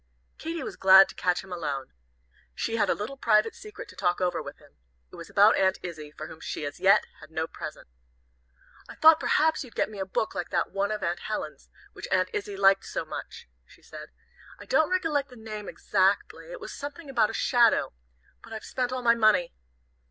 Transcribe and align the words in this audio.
Katy 0.39 0.63
was 0.63 0.77
glad 0.77 1.07
to 1.09 1.13
catch 1.13 1.43
him 1.43 1.53
alone. 1.53 1.93
She 2.55 2.75
had 2.77 2.89
a 2.89 2.95
little 2.95 3.17
private 3.17 3.53
secret 3.53 3.87
to 3.89 3.95
talk 3.95 4.19
over 4.19 4.41
with 4.41 4.57
him. 4.57 4.77
It 5.11 5.15
was 5.15 5.29
about 5.29 5.55
Aunt 5.55 5.77
Izzie, 5.83 6.09
for 6.09 6.25
whom 6.25 6.39
she, 6.39 6.65
as 6.65 6.79
yet, 6.79 7.05
had 7.19 7.29
no 7.29 7.45
present. 7.45 7.87
"I 8.89 8.95
thought 8.95 9.19
perhaps 9.19 9.63
you'd 9.63 9.75
get 9.75 9.91
me 9.91 9.99
a 9.99 10.05
book 10.07 10.33
like 10.33 10.49
that 10.49 10.71
one 10.71 10.91
of 10.91 11.01
Cousin 11.01 11.17
Helen's, 11.25 11.69
which 11.93 12.07
Aunt 12.11 12.31
Izzie 12.33 12.57
liked 12.57 12.85
so 12.87 13.05
much," 13.05 13.47
she 13.67 13.83
said. 13.83 14.09
"I 14.57 14.65
don't 14.65 14.89
recollect 14.89 15.29
the 15.29 15.35
name 15.35 15.69
exactly. 15.69 16.45
It 16.51 16.59
was 16.59 16.73
something 16.73 17.07
about 17.07 17.29
a 17.29 17.33
Shadow. 17.33 17.93
But 18.41 18.53
I've 18.53 18.65
spent 18.65 18.91
all 18.91 19.03
my 19.03 19.13
money." 19.13 19.53